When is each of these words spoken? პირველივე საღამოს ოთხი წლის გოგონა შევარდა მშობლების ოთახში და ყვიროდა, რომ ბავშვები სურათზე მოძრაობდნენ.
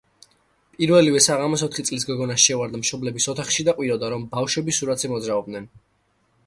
პირველივე 0.77 1.19
საღამოს 1.25 1.63
ოთხი 1.67 1.85
წლის 1.89 2.05
გოგონა 2.11 2.39
შევარდა 2.45 2.81
მშობლების 2.85 3.31
ოთახში 3.35 3.67
და 3.69 3.77
ყვიროდა, 3.79 4.11
რომ 4.17 4.27
ბავშვები 4.37 4.79
სურათზე 4.79 5.15
მოძრაობდნენ. 5.17 5.71